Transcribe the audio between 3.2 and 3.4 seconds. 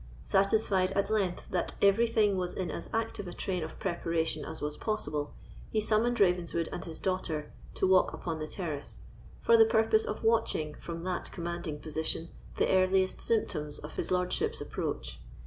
a